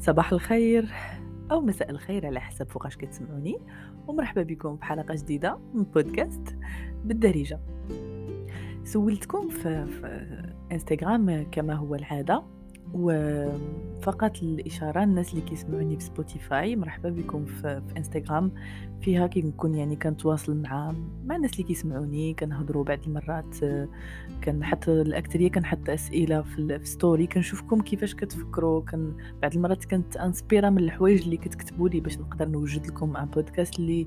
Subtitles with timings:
[0.00, 0.92] صباح الخير
[1.50, 3.58] أو مساء الخير على حسب فوقاش كتسمعوني
[4.06, 6.56] ومرحبا بكم في حلقة جديدة من بودكاست
[7.04, 7.60] بالدارجة.
[8.84, 10.26] سولتكم في, في
[10.72, 12.42] انستغرام كما هو العادة
[12.94, 18.52] وفقط الإشارة الناس اللي كيسمعوني في Spotify مرحبا بكم في, في انستغرام
[19.00, 23.56] فيها كنكون يعني كنتواصل مع مع الناس اللي كيسمعوني كنهضروا بعض المرات
[24.44, 30.78] كنحط الاكثريه كنحط في, في story كنشوفكم كيفاش كتفكروا كن بعض المرات كنت inspirée من
[30.78, 34.06] الحوايج اللي كتكتبوا لي باش نقدر نوجد لكم un podcast اللي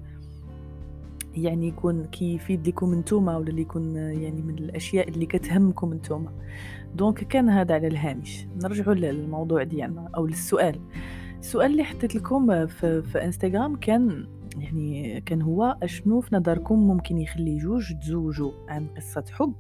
[1.38, 6.32] يعني يكون كيفيد لكم نتوما ولا اللي يكون يعني من الأشياء اللي كتهمكم نتوما
[6.96, 8.46] donc كان هذا على الهامش.
[8.64, 10.80] نرجعوا للموضوع ديالنا أو للسؤال.
[11.40, 17.18] السؤال اللي حطيت لكم في, في إنستغرام كان يعني كان هو أشنو في نظركم ممكن
[17.18, 19.54] يخلي جوج تزوجوا عن قصة حب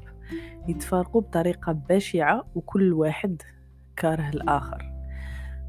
[0.67, 3.41] يتفارقوا بطريقة بشعة وكل واحد
[3.95, 4.93] كاره الآخر؟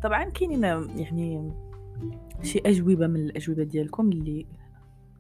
[0.03, 0.63] طبعا كاينين
[0.97, 1.53] يعني
[2.43, 4.47] شي أجوبة من الأجوبة ديالكم اللي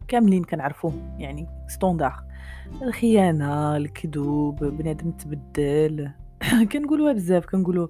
[0.09, 2.25] كاملين كنعرفوهم يعني ستوندار.
[2.83, 6.11] الخيانة الكذوب بنادم تبدل.
[6.73, 7.89] كنقولوها بزاف كنقولوا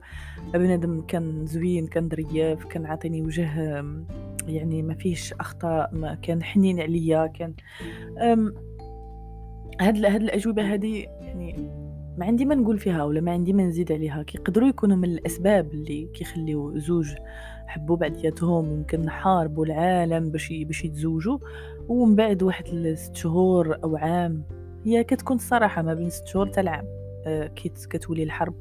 [0.55, 3.85] بنادم كان زوين كان ظريف كان عاطيني وجه
[4.47, 7.55] يعني ما فيهش أخطاء ما كان حنين عليا كان
[9.81, 11.71] هاد هاد الأجوبة هذه يعني
[12.19, 14.23] ما عندي ما نقول فيها ولا ما عندي ما نزيد عليها.
[14.23, 17.15] كيقدروا يكونوا من الأسباب اللي كيخليو زوج
[17.67, 21.39] حبوا بعضياتهم يمكن حاربوا العالم باش باش يتزوجوا.
[21.89, 24.43] ومن بعد واحد ست شهور أو عام
[24.85, 26.87] هي كتكون الصراحة ما بين ست شهور حتى العام
[27.27, 27.47] آه،
[27.91, 28.55] كتولي الحرب.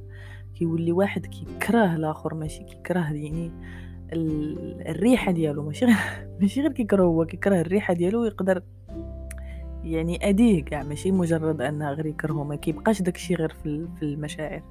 [0.55, 3.51] كيولي واحد كيكره الآخر ماشي كيكره يعني
[4.89, 5.95] الريحة ديالو ماشي غير
[6.41, 8.63] ماشي غير كيكره هو كيكره الريحة ديالو ويقدر
[9.83, 14.63] يعني أذية كاع ماشي مجرد انها غير يكرهو ما كيبقاش داكشي غير في في المشاعر.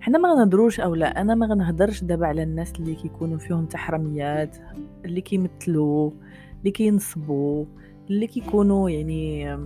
[0.00, 4.56] حنا ما غنهضروش أو لا أنا ما غنهضرش دابا على الناس اللي كيكونوا فيهم تحرميات
[5.04, 6.10] اللي كيمثلوا
[6.58, 7.64] اللي كينصبوا
[8.10, 9.56] اللي كيكونوا يعني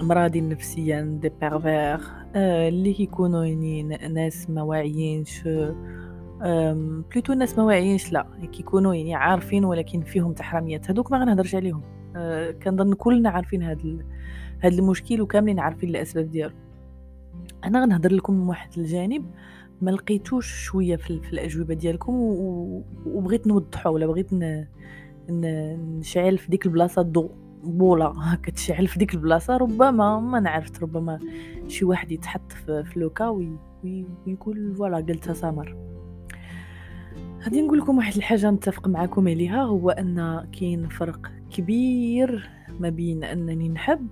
[0.00, 2.00] مرادين نفسيا des pervers
[2.36, 5.42] آه، اللي كيكونوا يعني ناس ما واعيينش
[6.40, 10.90] plutôt ناس ما واعيينش لا كيكونوا يعني عارفين ولكن فيهم تحرميات.
[10.90, 11.82] هذوك ما غنهضرش عليهم.
[12.16, 13.80] آه، كنظن كلنا عارفين هذا
[14.64, 16.54] هذا المشكل وكاملين عارفين الأسباب ديالو.
[17.64, 19.24] أنا غنهضر لكم من واحد الجانب
[19.82, 22.12] ما لقيتوش شوية في, في الأجوبة ديالكم
[23.06, 24.30] وبغيت نوضحه ولا بغيت
[25.30, 27.30] نشعل في ديك البلاصة الضوء
[27.64, 31.18] بولا كتشعل في ديك البلاصة ربما ما نعرفت ربما
[31.68, 35.76] شي واحد يتحط في, لوكا ويقول فوالا قلتها سمر
[37.42, 43.24] غادي نقول لكم واحد الحاجة نتفق معكم عليها هو أن كاين فرق كبير ما بين
[43.24, 44.08] أنني نحب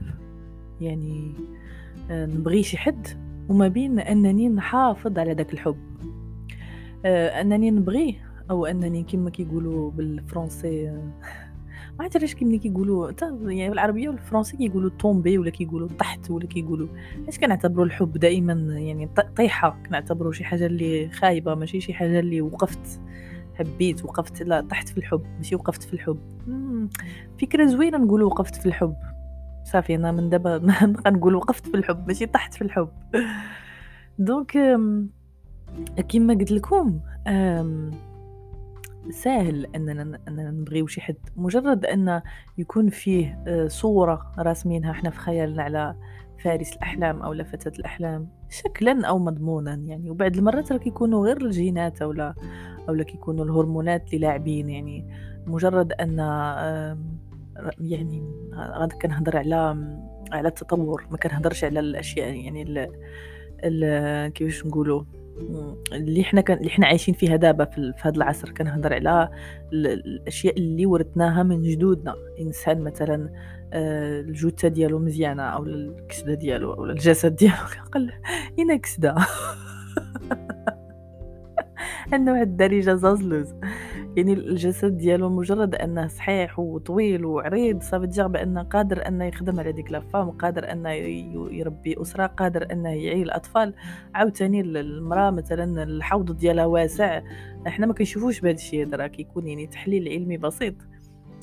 [0.82, 1.32] يعني
[2.10, 3.06] آه، نبغي شي حد
[3.48, 5.76] وما بين أنني نحافظ على داك الحب.
[7.04, 8.14] آه، أنني نبغيه
[8.50, 11.12] أو أنني كما كيقولوا بالفرنسي آه،
[11.98, 13.10] ما عرفت علاش كيما كيقولوا
[13.42, 16.88] يعني بالعربية والفرنسي كيقولوا طومبي ولا كيقولوا طحت ولا كيقولوا.
[17.22, 22.40] علاش كنعتبروا الحب دائما يعني طيحه كنعتبروا شي حاجة اللي خايبة ماشي شي حاجة اللي
[22.40, 23.00] وقفت
[23.54, 26.18] حبيت وقفت لا طحت في الحب ماشي وقفت في الحب.
[27.40, 28.94] فكرة زوينة نقول وقفت في الحب.
[29.64, 32.88] صافي أنا من دابا نبقى نقول وقفت في الحب ماشي طحت في الحب.
[34.18, 34.78] دونك
[36.08, 37.00] كيما قلت لكم
[39.10, 41.16] ساهل أننا أننا نبغيو شي حد.
[41.36, 42.22] مجرد أن
[42.58, 45.94] يكون فيه آه، صورة راسمينها إحنا في خيالنا على
[46.38, 50.10] فارس الأحلام أو فتاه الأحلام شكلا أو مضمونا يعني.
[50.10, 52.34] وبعد المرات راه كيكونوا غير الجينات اولا
[52.88, 55.06] اولا كيكونوا الهرمونات اللي لاعبين يعني.
[55.46, 56.20] مجرد أن
[57.80, 58.22] يعني
[58.54, 59.56] غادي كنهضر على
[60.32, 62.88] على التطور ما كنهضرش على الأشياء يعني ال
[63.64, 65.04] ال كيفاش نقولوا
[65.92, 69.28] اللي حنا كان اللي حنا عايشين فيها دابا في هذا العصر كنهضر على
[69.72, 72.14] الأشياء اللي ورثناها من جدودنا.
[72.40, 73.30] إنسان مثلا
[73.72, 77.56] آه، الجثة ديالو مزيانة أو الكسدة ديالو أو الجسد ديالو
[77.92, 78.12] قال
[78.58, 79.14] اين كسدة.
[82.12, 83.54] عندنا واحد الدارجة زازلوز.
[84.16, 89.72] يعني الجسد ديالو مجرد أنه صحيح وطويل وعريض صافي تجي بان قادر أنه يخدم على
[89.72, 90.90] ديك لافام قادر أنه
[91.50, 93.74] يربي أسرة قادر أنه يعيل الأطفال.
[94.14, 97.22] عاوتاني المرأة مثلا الحوض ديالها واسع.
[97.66, 100.74] إحنا ما كنشوفوش بهذا الشيء راه كيكون يعني تحليل علمي بسيط.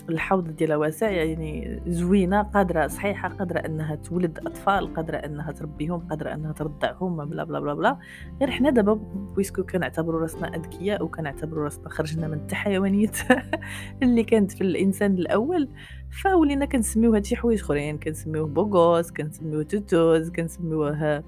[0.10, 6.34] الحوض ديالها واسع يعني زوينة قادرة صحيحة قادرة إنها تولد أطفال قادرة إنها تربيهم قادرة
[6.34, 7.98] إنها ترضعهم bla bla bla bla.
[8.40, 13.12] غير حنا دابا puisque كنعتبروا راسنا أذكياء وكنعتبروا راسنا خرجنا من التحيوانية
[14.04, 15.70] اللي كانت في الإنسان الأول.
[16.24, 21.24] فولينا كنسميو هادشي حوايج أخرين كنسميوه beau gosse كنسميوه توتوز كنسميوه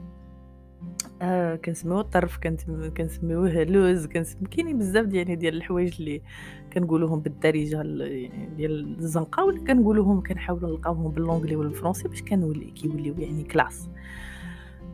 [1.22, 2.62] آه كنسميوه الطرف كنت
[2.98, 6.22] كنسميوه لوز كنسمي كاينين بزاف يعني ديال الحوايج اللي
[6.74, 12.66] كنقولوهم بالدارجة يعني ديال الزنقة ولا كنقولوهم كنحاولوا نلقاوهم بال l'anglais ولا بالفرنسي باش كانولي
[12.66, 13.90] كيوليو يعني classe.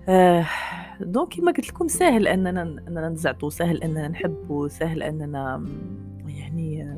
[0.09, 0.45] آه
[0.99, 5.65] donc كما قلت لكم ساهل أننا أننا نزعطو ساهل أننا نحبو ساهل أننا
[6.27, 6.97] يعني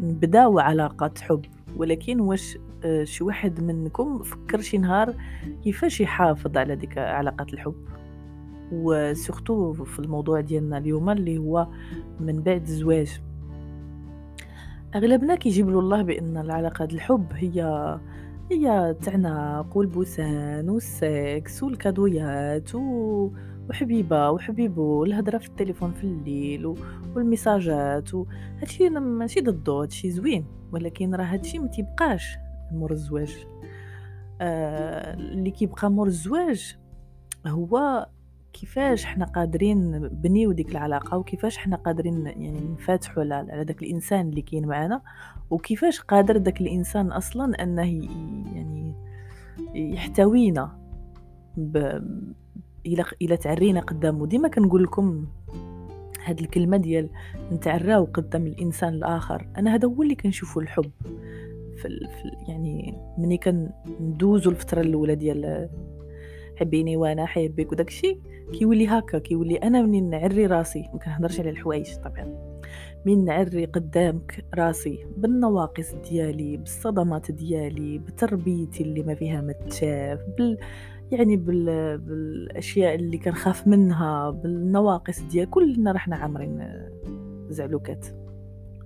[0.00, 1.44] نبداو علاقه حب.
[1.76, 5.14] ولكن واش آه، شي واحد منكم فكر شي نهار
[5.64, 7.74] كيفاش يحافظ على ديك علاقة الحب؟
[8.72, 11.68] وسورتو في الموضوع ديالنا اليوم اللي هو
[12.20, 13.20] من بعد الزواج.
[14.94, 17.62] أغلبنا كيجيب له الله بأن العلاقة الحب هي
[18.52, 23.30] هي تعناق والبوسان والسكس والكادويات و...
[23.70, 26.74] وحبيبة وحبيبو الهضره في التليفون في الليل
[27.16, 28.26] والميساجات و...
[28.60, 32.36] هادشي ماشي ضدو هادشي زوين ولكن راه هادشي ما تيبقاش
[32.72, 33.46] مور الزواج.
[34.40, 36.76] آه اللي كيبقى مور الزواج
[37.46, 38.06] هو
[38.60, 44.42] كيفاش حنا قادرين نبنيو ديك العلاقة وكيفاش حنا قادرين يعني نفاتحوا على داك الإنسان اللي
[44.42, 45.02] كاين معنا
[45.50, 47.82] وكيفاش قادر داك الإنسان أصلا أنه
[48.54, 48.94] يعني
[49.74, 50.78] يحتوينا
[51.56, 51.76] ب...
[52.86, 54.26] إلى إلى تعرينا قدامه.
[54.26, 55.26] ديما كنقول لكم
[56.24, 57.10] هاد الكلمة ديال
[57.52, 59.48] نتعراو قدام الإنسان الآخر.
[59.56, 60.90] أنا هذا هو اللي كنشوفه الحب.
[61.76, 65.68] في, في يعني ملي كندوزو الفترة الأولى ديال
[66.58, 68.18] حبيني وأنا حيبك وداكشي
[68.52, 70.88] كيولي هكا كيولي أنا منين نعري راسي.
[70.92, 72.48] ما كنهضرش على الحوايج طبعا
[73.06, 80.58] من نعري قدامك راسي؟ بالنواقص ديالي بالصدمات ديالي بتربيتي اللي ما فيها ما تشاف بال
[81.10, 81.98] يعني بال...
[81.98, 86.68] بالأشياء اللي كنخاف منها بالنواقص ديال كلنا رحنا عامرين
[87.48, 88.06] زعلوكات.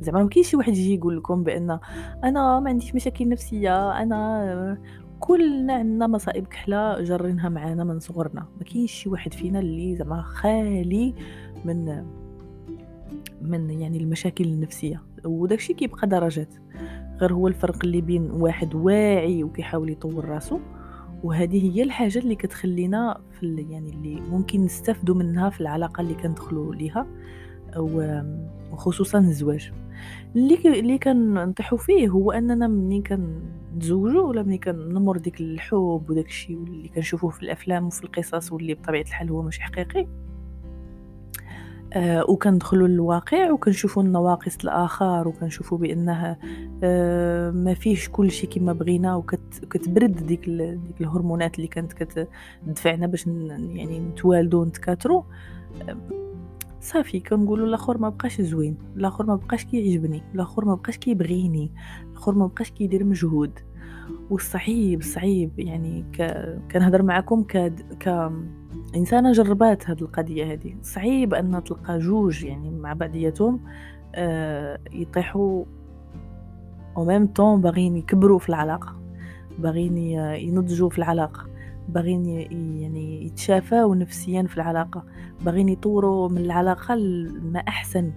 [0.00, 1.78] زعما ما كاينش شي واحد يجي يقول لكم بأن
[2.24, 4.78] أنا ما عنديش مشاكل نفسية أنا
[5.24, 8.46] كلنا عندنا مصائب كحله جرينها معانا من صغرنا.
[8.58, 11.14] ما كاينش شي واحد فينا اللي زعما خالي
[11.64, 12.04] من
[13.42, 15.02] من يعني المشاكل النفسية.
[15.24, 16.54] وداكشي كيبقى درجات.
[17.20, 20.58] غير هو الفرق اللي بين واحد واعي وكيحاول يطور راسو
[21.22, 26.74] وهذه هي الحاجة اللي كتخلينا في يعني اللي ممكن نستافدوا منها في العلاقة اللي كندخلوا
[26.74, 27.06] ليها
[28.72, 29.72] وخصوصا الزواج.
[30.36, 33.02] اللي اللي كنطيحوا فيه هو أننا ملي
[33.72, 38.74] كنتزوجوا ولا ملي كنمر ديك الحب وداك الشيء اللي كنشوفوه في الأفلام وفي القصص واللي
[38.74, 40.06] بطبيعة الحال هو ماشي حقيقي؟
[41.92, 46.38] آه وكندخلوا للواقع وكنشوفوا النواقص الآخر وكنشوفوا بأنها
[46.84, 53.26] آه ما فيش كل شيء كما بغينا وكتبرد ديك ديك الهرمونات اللي كانت كتدفعنا باش
[53.26, 55.22] يعني نتوالدوا ونتكاثروا
[56.82, 61.70] صافي كنقولوا الآخر ما بقاش زوين الآخر ما بقاش كيعجبني الآخر ما بقاش كيبغيني
[62.10, 63.58] الآخر ما بقاش كيدير مجهود.
[64.30, 66.22] والصعيب صعيب يعني ك...
[66.72, 67.72] كنهضر معكم ك...
[68.00, 68.32] ك
[68.96, 73.60] انسانه جربات هاد القضية هذه صعيب أن تلقى جوج يعني مع بعضياتهم
[74.14, 75.64] آه يطيحوا
[76.96, 78.96] أو ميم طون باغيين يكبروا في العلاقة
[79.58, 79.96] باغيين
[80.48, 81.51] ينضجوا في العلاقة.
[81.88, 82.26] باغيين
[82.80, 85.04] يعني يتشافاو نفسيا في العلاقة.
[85.44, 88.12] باغيين يطوروا من العلاقة لما أحسن.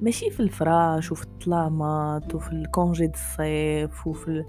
[0.00, 4.44] ماشي في الفراش وفي الطلامات وفي الكونجي الصيف وفي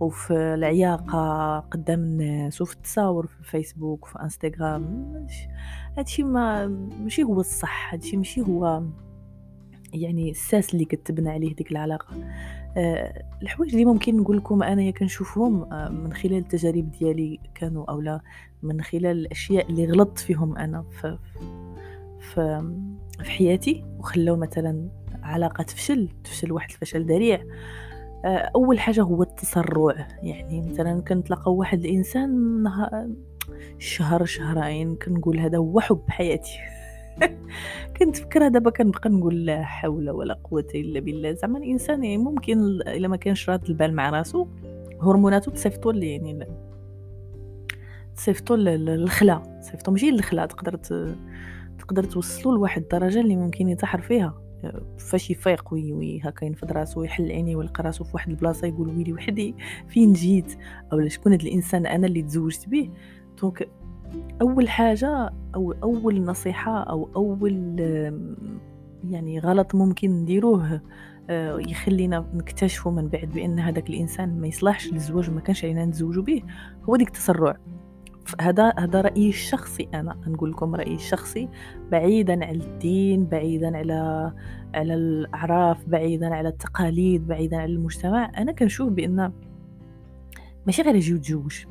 [0.00, 5.12] وفي العياقة قدام الناس وفي التصاور في الفيسبوك وفي إنستغرام.
[5.98, 6.66] هادشي ما
[7.02, 7.92] ماشي هو الصح.
[7.92, 8.82] هادشي ماشي هو
[9.92, 12.14] يعني الساس اللي كتبنى عليه ديك العلاقة.
[12.14, 12.59] أه
[13.42, 18.20] الحوايج اللي ممكن نقول لكم أنايا كنشوفهم أه من خلال التجارب ديالي كانوا اولا
[18.62, 21.18] من خلال الأشياء اللي غلطت فيهم أنا في
[22.20, 22.72] في,
[23.22, 24.88] في حياتي وخلاو مثلا
[25.22, 27.44] علاقة تفشل تفشل واحد الفشل ذريع.
[28.24, 30.08] أه أول حاجة هو التسرع.
[30.22, 32.64] يعني مثلا كنتلاقى واحد الإنسان
[33.78, 36.58] شهر شهرين كنقول هذا هو حب حياتي.
[37.96, 41.32] كنت فكرة دابا كنبقى نقول لا حول ولا قوة إلا بالله.
[41.32, 44.46] زعما الإنسان يعني ممكن إلا ما كانش راد البال مع راسو
[45.02, 46.46] هرموناتو تصيفطو يعني
[48.16, 49.60] تصيفطو للخلا.
[49.62, 50.76] تصيفطو ماشي للخلا تقدر
[51.78, 54.50] تقدر توصلو لواحد الدرجة اللي ممكن يتحر فيها.
[54.98, 58.88] فاش يفيق oui oui هكا ينفض راسو ويحل عينيه ويلقى راسو في واحد البلاصة يقول
[58.88, 59.54] ويلي وحدي
[59.88, 60.58] فين جيت؟
[60.92, 62.90] أو شكون هذا الإنسان أنا اللي تزوجت به؟
[63.42, 63.68] donc
[64.42, 67.80] أول حاجة أو أول نصيحة أو أول
[69.10, 70.80] يعني غلط ممكن نديروه
[71.30, 76.22] آه، يخلينا نكتشفوا من بعد بأن هذاك الإنسان ما يصلحش للزواج وما كانش علينا نتزوجوا
[76.22, 76.42] به
[76.88, 77.56] هو ديك التسرع.
[78.40, 81.48] هذا هذا رأيي الشخصي أنا نقول لكم رأيي الشخصي
[81.90, 84.32] بعيدا عن الدين بعيدا على
[84.74, 89.32] على الأعراف بعيدا على التقاليد بعيدا عن المجتمع أنا كنشوف بأن
[90.66, 91.64] ماشي غير يجي يتزوج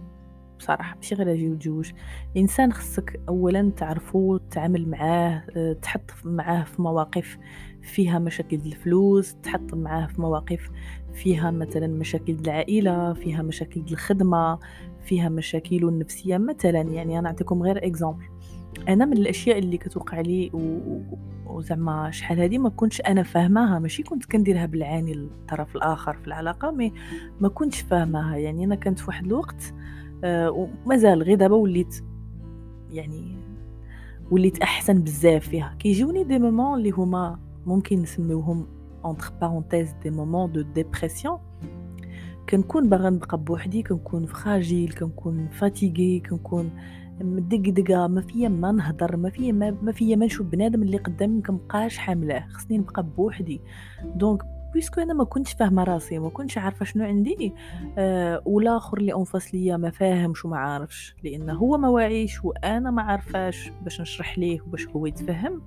[0.59, 1.91] بصراحة ماشي غير أجي وتزوج
[2.35, 7.37] الانسان خصك اولا تعرفو تتعامل معاه آه، تحط معاه في مواقف
[7.81, 10.69] فيها مشاكل الفلوس تحط معاه في مواقف
[11.13, 14.59] فيها مثلا مشاكل العائلة فيها مشاكل الخدمة
[15.05, 16.37] فيها مشاكل النفسية.
[16.37, 18.23] مثلا يعني أنا أعطيكم غير إكزامبل.
[18.87, 20.51] أنا من الأشياء اللي كتوقع لي
[21.45, 23.79] وزعما شحال هذه ما كنتش أنا فاهماها.
[23.79, 26.93] ماشي كنت كنديرها بالعاني الطرف الآخر في العلاقة مي
[27.39, 28.37] ما كنتش فاهماها.
[28.37, 32.03] يعني أنا كانت في واحد الوقت آه ومازال غير دابا وليت
[32.91, 33.35] يعني
[34.31, 35.75] وليت أحسن بزاف فيها.
[35.79, 38.67] كيجوني des moments اللي هما ممكن نسميوهم
[39.05, 41.37] entre parenthèses des moments de dépression
[42.49, 46.69] كنكون باغا نبقى بوحدي كنكون fragile كنكون fatiguée كنكون
[47.21, 51.41] مدقدقة ما فيا ما نهضر ما فيا ما, ما فيا ما نشوف بنادم اللي قدامي
[51.41, 52.47] كنبقاش حاملاه.
[52.49, 53.61] خصني نبقى بوحدي.
[54.15, 57.53] donc puisque أنا ما كنتش فاهمة راسي ما كنتش عارفة شنو عندي.
[57.97, 62.91] آه والآخر اللي en face ليا ما فاهمش وما عارفش لأن هو ما واعيش وأنا
[62.91, 65.61] ما عارفاش باش نشرح ليه وباش هو يتفهم.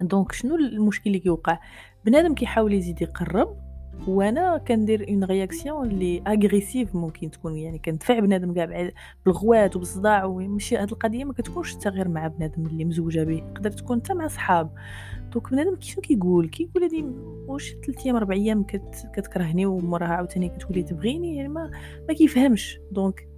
[0.00, 1.58] donc شنو المشكل اللي كيوقع؟
[2.04, 3.69] بنادم كيحاول يزيد يقرب.
[4.08, 8.90] وأنا كندير une réaction اللي agressive ممكن تكون يعني كندفع بنادم كاع
[9.26, 13.70] بالغوات وبالصداع وماشي هاد القضية ما كتكونش حتى غير مع بنادم اللي مزوجة به تقدر
[13.70, 14.70] تكون حتى مع صحاب.
[15.32, 17.04] donc بنادم كيفاش كيقول؟ كيقول هادي
[17.48, 21.70] واش 3 أيام 4 أيام كت كتكرهني وموراها عاوتاني كتولي تبغيني يعني ما
[22.08, 22.80] ما كيفهمش.
[22.92, 23.28] donc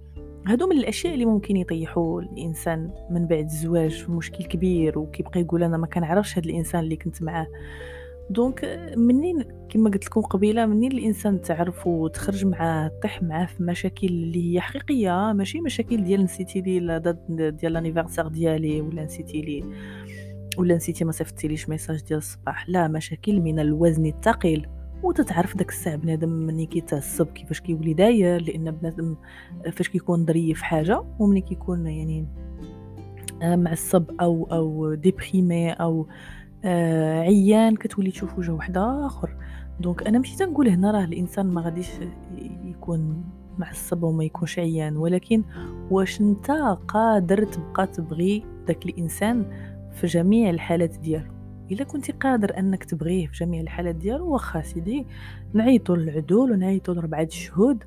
[0.47, 5.63] هادو من الأشياء اللي ممكن يطيحوا الإنسان من بعد الزواج في مشكل كبير وكيبقى يقول
[5.63, 7.47] أنا ما كنعرفش هاد الإنسان اللي كنت معاه.
[8.29, 14.07] donc منين كما قلت لكم قبيلة منين الإنسان تعرف وتخرج معاه طيح معاه في مشاكل
[14.07, 19.63] اللي هي حقيقية ماشي مشاكل ديال نسيتي لي ديال l'anniversaire ديالي ولا نسيتي لي
[20.57, 22.69] ولا نسيتي ما صيفطتيليش message ديال الصباح.
[22.69, 24.67] لا مشاكل من الوزن الثقيل.
[25.03, 29.15] وتتعرف داك الساعة بنادم ملي كيتعصب كيفاش كيولي داير لأن بنادم
[29.71, 32.27] فاش كيكون ظريف حاجة وملي كيكون يعني
[33.41, 36.07] آه، معصب أو أو déprimé أو
[36.65, 39.35] آه عيان كتولي تشوف وجه واحد آخر.
[39.79, 41.89] donc أنا ماشي تنقول هنا راه الإنسان ما غاديش
[42.65, 43.23] يكون
[43.57, 45.43] معصب وما يكونش عيان ولكن
[45.91, 46.51] واش أنت
[46.87, 49.45] قادر تبقى تبغي داك الإنسان
[49.93, 51.31] في جميع الحالات ديالو؟
[51.71, 55.05] إلا كنتي قادر أنك تبغيه في جميع الحالات ديالو واخا سيدي
[55.53, 57.83] نعيطوا للعدول ونعيطوا لربعة الشهود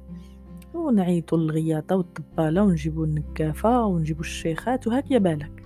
[0.75, 5.63] ونعيطوا للغياطة والطبالة ونجيبوا النكافة ونجيبوا الشيخات وهكذا بالك.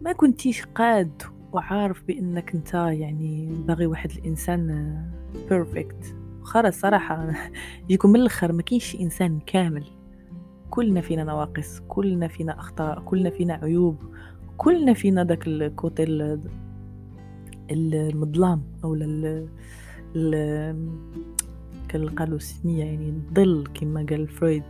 [0.00, 4.94] ما كنتيش قاد وعارف بإنك أنت يعني باغي واحد الإنسان
[5.48, 7.30] بيرفكت خرا الصراحه
[7.84, 9.84] يجيكم من الآخر ما كاينش إنسان كامل.
[10.70, 13.96] كلنا فينا نواقص كلنا فينا أخطاء كلنا فينا عيوب
[14.56, 16.38] كلنا فينا داك ال côté
[17.70, 19.48] المظلام أو ال
[22.16, 24.64] قالوا السمية يعني الظل كما قال فرويد.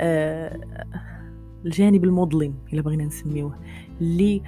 [0.00, 0.60] آه
[1.64, 3.58] الجانب المظلم إلا بغينا نسميوه.
[4.00, 4.42] اللي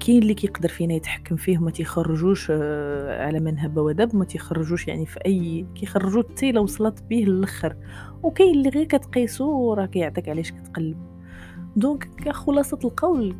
[0.00, 4.88] كاين اللي كيقدر فينا يتحكم فيه وما تيخرجوش آه، على من هب ودب ما تيخرجوش
[4.88, 7.76] يعني في أي كيخرجوا حتى لو وصلت به للأخر.
[8.22, 10.96] وكاين اللي غير كتقيسو راه كيعطيك علاش كتقلب.
[11.76, 13.34] donc خلاصة القول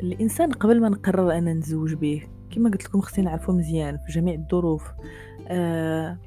[0.00, 4.34] الإنسان قبل ما نقرر أنا نتزوج به كما قلت لكم خصني نعرفو مزيان في جميع
[4.34, 4.82] الظروف
[5.48, 6.18] آه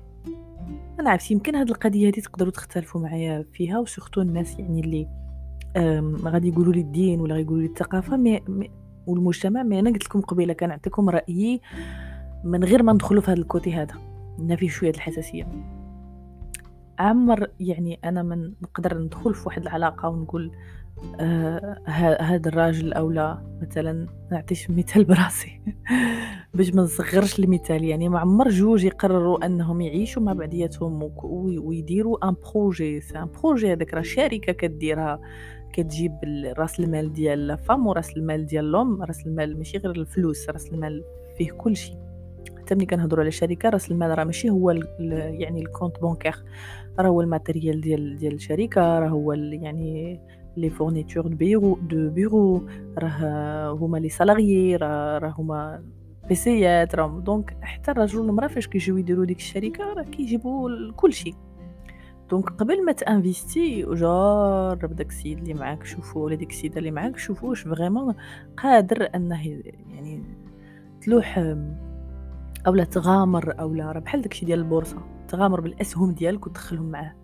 [1.00, 5.08] أنا عرفت يمكن هاد القضية هذه تقدروا تختلفوا معايا فيها و surtout الناس يعني اللي
[6.30, 8.42] غادي يقولوا لي الدين ولا غيقولوا لي الثقافه مي
[9.08, 11.62] والمجتمع مي أنا قلت لكم قبيلة كنعطيكم رايي
[12.43, 13.93] من غير ما ندخلوا في هذا ال côté هذا
[14.39, 15.48] إن فيه شوية الحساسية.
[17.00, 20.51] عمر يعني أنا من نقدر ندخل في واحد العلاقة ونقول
[21.20, 21.77] آه
[22.22, 25.62] هذا الراجل أو لا مثلا نعطيش مثال براسي.
[26.53, 32.36] باش ما نصغرش المثال يعني ما عمر جوج يقرروا أنهم يعيشوا مع بعضياتهم ويديروا un
[32.54, 35.20] projet c'est un projet هذاك راه شركة كديرها.
[35.74, 36.12] كتجيب
[36.58, 40.68] راس المال ديال la femme وراس المال ديال l'homme راس المال ماشي غير الفلوس راس
[40.68, 41.04] المال
[41.38, 41.96] فيه كل شيء
[42.58, 46.36] حتى ملي كنهضروا على شركة راس المال راه ماشي هو يعني ال compte bancaire
[47.00, 50.20] راه هو ال matériel ديال ديال الشركة راه هو يعني
[50.58, 55.84] les fournitures de bureau de bureau راه هما les salariés راه هما
[56.30, 61.36] PCيات راه donc حتى الرجل والمرأة فاش كيجيو يديروا ديك الشركة راه كيجيبوا كل شيء
[62.32, 66.92] donc قبل ما ت investi جرب داك السيد اللي معاك شوفو ولا ديك السيده اللي
[66.92, 68.16] معاك شوفو واش vraiment
[68.58, 69.48] قادر انه
[69.90, 70.24] يعني
[71.02, 71.38] تلوح
[72.68, 74.98] اولا تغامر اولا راه بحال داكشي ديال البورصة.
[75.28, 77.16] تغامر بالأسهم ديالك وتدخلهم معاه.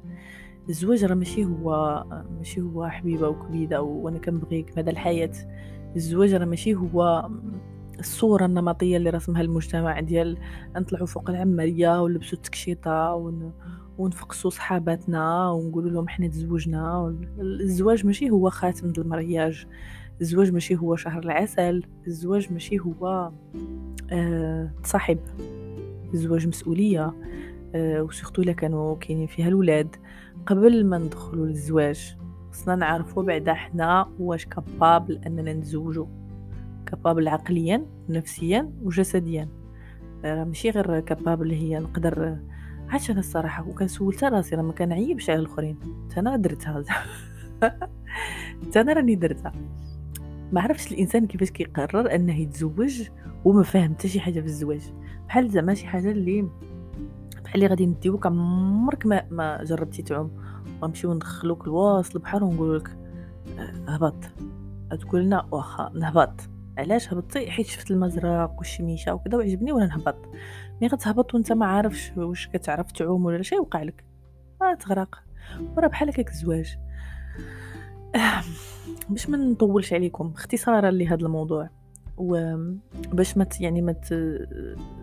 [0.70, 2.04] الزواج راه ماشي هو
[2.38, 5.32] ماشي هو حبيبة وكبيدة وأنا كنبغيك مدى الحياة.
[5.96, 7.30] الزواج راه ماشي هو
[8.00, 10.38] الصورة النمطية اللي رسمها المجتمع ديال
[10.76, 13.54] نطلعوا فوق العمارية ونلبسوا التكشيطة ون...
[13.98, 17.16] ونفقسوا صحاباتنا ونقولوا لهم حنا تزوجنا.
[17.40, 19.68] الزواج ماشي هو خاتم المرياج
[20.22, 21.84] الزواج ماشي هو شهر العسل.
[22.08, 23.32] الزواج ماشي هو
[24.12, 25.20] أه تصاحب.
[26.14, 27.14] الزواج مسؤولية.
[27.76, 29.96] أه وسورتو إلا كانوا كاينين فيها الولاد.
[30.46, 32.18] قبل ما ندخلوا للزواج
[32.52, 36.06] خصنا نعرفوا بعدا حنا واش كابابل أننا نتزوجوا
[36.86, 39.50] كابابل عقليا نفسيا وجسديا.
[40.26, 42.38] راه ماشي غير كابابل هي نقدر
[42.90, 45.80] عادش أنا الصراحه وكان سولت راسي راه ما كنعيبش على الاخرين
[46.18, 46.84] أنا درتها
[48.76, 49.52] أنا راني درتها.
[50.52, 53.10] ما عرفتش الإنسان كيفاش كيقرر أنه يتزوج
[53.46, 54.82] وما فاهم حتى شي حاجة في الزواج.
[55.28, 56.50] بحال زعما شي حاجة اللي
[57.44, 60.32] بحال اللي غادي نديوك عمرك ما, ما جربتي تعوم.
[60.82, 62.98] غنمشيو ندخلوك الواصل البحر ونقول لك
[63.60, 64.16] أه، هبط.
[65.00, 66.42] تقول لنا واخا نهبط.
[66.78, 70.30] علاش هبطتي؟ حيت شفت المزرق والشميشة وكذا وعجبني وأنا نهبط.
[70.82, 74.06] مي غتهبط وانت ما عارفش واش كتعرف تعوم ولا شي وقع لك.
[74.62, 75.24] ما تغرق.
[75.78, 76.78] وراه بحال هكاك الزواج
[79.10, 81.70] باش ما نطولش عليكم اختصارا لهذا الموضوع.
[82.18, 83.96] وباش ما يعني ما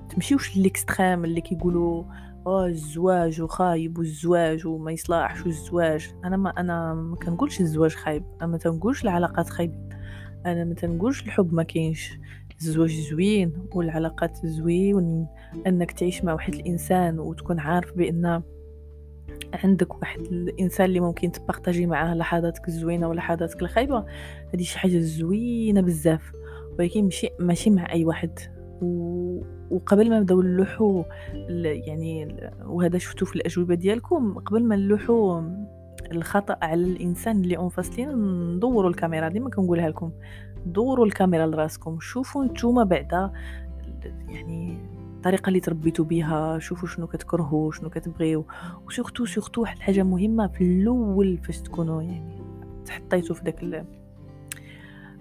[0.09, 2.05] تمشيوش للإكستريم اللي كيقولوا
[2.47, 6.15] آه الزواج وخايب والزواج وما يصلحش والزواج.
[6.25, 9.89] أنا ما أنا ما كنقولش الزواج خايب أنا ما تنقولش العلاقات خايبين.
[10.47, 12.19] أنا ما تنقولش الحب ما كاينش.
[12.61, 15.27] الزواج زوين والعلاقات زوين
[15.67, 18.43] إنك تعيش مع واحد الإنسان وتكون عارف بأن
[19.65, 24.05] عندك واحد الإنسان اللي ممكن تبارطاجي معاه لحظاتك الزوينة ولحظاتك الخايبة.
[24.55, 26.33] هذه شي حاجة زوينة بزاف
[26.79, 28.39] ولكن ماشي ماشي مع أي واحد.
[28.83, 29.41] و...
[29.71, 31.05] وقبل ما نبداو نلوحو
[31.59, 35.43] يعني وهذا شفتو في الأجوبة ديالكم قبل ما نلوحو
[36.13, 38.09] الخطأ على الإنسان اللي انفصلين
[38.57, 39.29] ندوروا الكاميرا.
[39.29, 40.13] ديما كنقولها لكم
[40.67, 43.33] دوروا الكاميرا لراسكم شوفوا نتوما بعدا
[44.29, 44.79] يعني
[45.25, 48.47] الطريقة اللي تربيتوا بها شوفوا شنو كتكرهوا شنو كتبغيو
[48.87, 52.43] و surtout surtout واحد الحاجة مهمة في الأول فاش تكونوا يعني
[52.85, 53.87] تحطيتوا في داك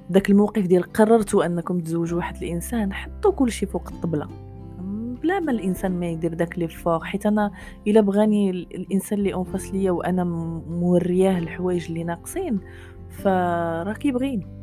[0.09, 4.27] داك الموقف ديال قررتوا أنكم تزوجوا واحد الإنسان حطوا كل شيء فوق الطبلة.
[5.21, 7.51] بلا ما الإنسان ما يدير داك l'effort حيت أنا
[7.87, 10.23] إلا بغاني الإنسان اللي انفصل ليا وأنا
[10.69, 12.59] مورياه الحوايج اللي ناقصين
[13.09, 14.62] فراه كيبغيني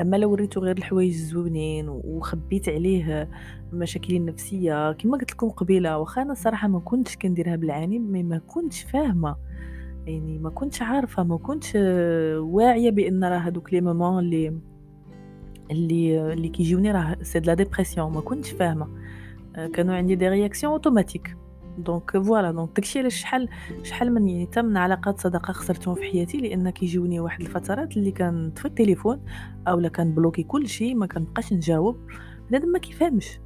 [0.00, 3.28] أما لو وريتو غير الحوايج الزوينين وخبيت عليه
[3.72, 8.38] مشاكل النفسية كما قلت لكم قبيلة واخا أنا الصراحه ما كنتش كنديرها بالعاني mais ما
[8.38, 9.36] كنتش فاهمة.
[10.06, 11.72] يعني ما كنتش عارفة ما كنتش
[12.36, 14.58] واعية بأن راه هذوك les moments اللي
[15.70, 18.88] اللي اللي كيجيوني راه c'est la dépression ما كنتش فاهمة.
[19.72, 21.36] كانوا عندي des réactions automatiques.
[21.78, 23.48] donc voilà donc داكشي علاش شحال
[23.82, 28.10] شحال من يعني تم من علاقات صداقة خسرتهم في حياتي لأن كيجيوني واحد الفترات اللي
[28.10, 29.24] كان في التليفون
[29.68, 31.96] أولا كان bloquer كل شيء ما كنبقاش نجاوب.
[32.50, 33.40] بنادم ما كيفهمش.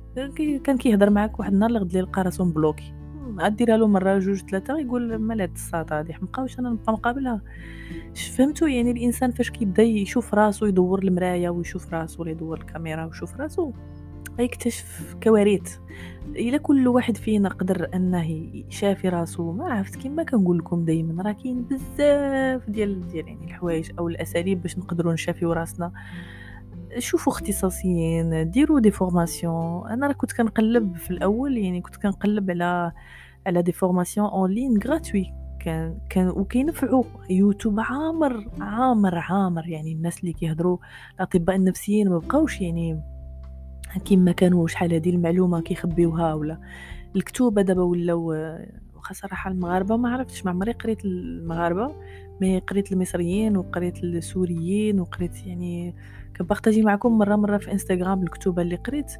[0.65, 2.95] كان كيهضر معاك واحد النهار غد يلقى راسو bloqué
[3.41, 7.43] غديرها له مرة جوج ثلاثة يقول مال هاد الساطه هادي حمقا أنا نبقى مقابلها.
[8.37, 13.37] فهمتوا يعني الإنسان فاش كيبدا يشوف راسو يدور المراية ويشوف راسو ولا يدور الكاميرا ويشوف
[13.37, 13.73] راسو.
[14.39, 15.79] غيكتشف كوارث.
[16.37, 18.31] إلا كل واحد فينا قدر أنه
[18.69, 23.91] يشافي راسو ما عرفت كيما كنقول لكم دائما راه كاين بزاف ديال ديال يعني الحوايج
[23.99, 25.93] أو الأساليب باش نقدروا نشافيو راسنا.
[26.99, 32.93] شوفوا اختصاصيين ديروا des formations أنا راه كنت كنقلب في الأول يعني كنت كنقلب على
[33.47, 37.05] على des formations en ligne gratuites كان كان وكينفعوا.
[37.31, 40.79] يوتيوب عامر عامر عامر يعني الناس اللي كيهضروا
[41.15, 43.01] الأطباء النفسيين ما بقاوش يعني
[43.99, 46.59] كيما كانوا شحال هذه المعلومة كيخبيوها ولا
[47.17, 48.27] الكتوبة دابا ولاو
[48.97, 51.95] واخا صراحة المغاربة ما عرفتش ما عمري قريت المغاربة
[52.41, 55.95] mais قريت المصريين وقريت السوريين وقريت يعني
[56.39, 59.13] كن partager معكم مرة مرة في إنستغرام الكتوبة اللي قريت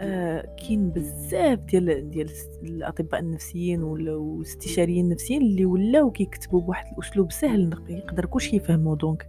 [0.00, 2.30] آه كاين بزاف ديال ديال
[2.62, 9.28] الأطباء النفسيين والاستشاريين النفسيين اللي ولاو كيكتبوا بواحد الأسلوب سهل يقدر كلشي يفهمو donc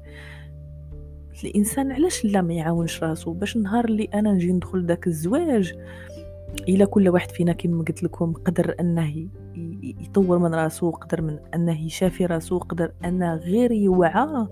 [1.45, 5.73] الانسان علاش لا ما يعاونش راسو؟ باش النهار اللي أنا نجي ندخل داك الزواج.
[6.69, 9.28] إلا كل واحد فينا كما قلت لكم قدر أنه
[9.84, 14.47] يطور من راسو قدر من أنه يشافي راسو قدر أنه غير يوعى.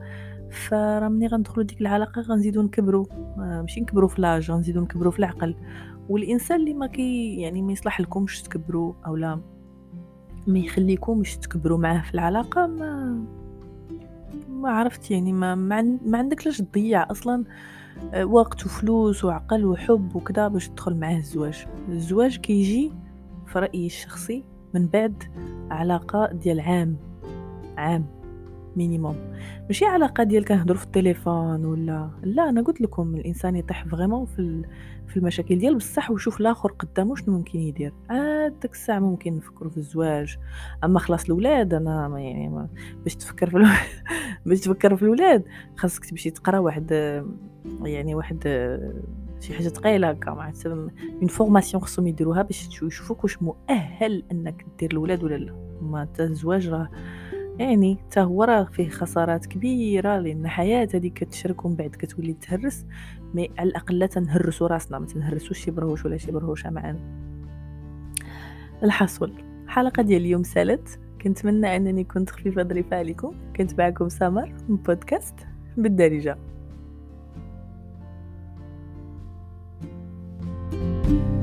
[0.51, 3.05] فراه ملي غندخلوا ديك العلاقة غنزيدو نكبروا
[3.37, 5.55] ماشي نكبروا في لاج غنزيدو نكبروا في العقل.
[6.09, 9.41] والإنسان اللي ما كي يعني ما يصلح لكمش تكبروا اولا
[10.47, 13.23] ما يخليكمش تكبروا معاه في العلاقة ما
[14.61, 17.43] ما عرفت يعني ما ما, عندك لاش تضيع أصلا
[18.13, 21.65] آه، وقت وفلوس وعقل وحب وكذا باش تدخل معاه الزواج.
[21.89, 22.93] الزواج كيجي
[23.45, 24.43] في رأيي الشخصي
[24.73, 25.23] من بعد
[25.71, 26.97] علاقة ديال عام
[27.77, 28.16] عام.
[28.77, 29.15] minimum
[29.67, 34.63] ماشي علاقه ديال كنهضروا في التليفون ولا لا أنا قلت لكم الإنسان يطيح vraiment في
[35.07, 37.93] في المشاكل ديال بصح ويشوف الآخر قدامه شنو ممكن يدير.
[38.09, 40.37] عاد داك الساعة ممكن نفكروا في الزواج.
[40.83, 42.69] أما خلاص الاولاد أنا ما يعني ما
[43.03, 43.65] باش تفكر في
[44.45, 45.43] باش تفكر في الاولاد
[45.77, 46.91] خاصك تمشي تقرا واحد
[47.83, 48.43] يعني واحد
[49.39, 50.73] شي حاجة ثقيلة هكا معناتها
[51.21, 55.67] une formation خصهم يديروها باش يشوفوك واش مؤهل أنك دير الاولاد ولا لا.
[55.81, 56.89] ما الزواج راه
[57.59, 62.85] يعني حتى هو راه فيه خسارات كبيرة لأن الحياة هذه كتشركم بعد كتولي تهرس
[63.33, 66.99] mais على الأقل نهرسوا راسنا ما تنهرسوش شي برهوش ولا شي برهوشة معنا
[68.83, 69.33] الحصول.
[69.67, 70.99] حلقة ديال اليوم سالت.
[71.21, 73.35] كنتمنى أنني كنت خفيفة ظريفة عليكم.
[73.55, 75.35] كنت معكم سمر من بودكاست
[75.77, 76.37] بالدارجة.
[80.69, 81.36] thank you